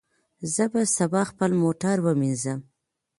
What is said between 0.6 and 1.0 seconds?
به